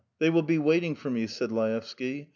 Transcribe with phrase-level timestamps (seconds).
[0.19, 2.29] They will be waiting for me," said Laevsky.